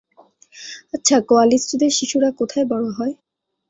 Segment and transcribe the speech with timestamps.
[0.93, 3.13] আচ্ছা, কোয়ালিস্টদের শিশুরা কোথায় বড় হয়?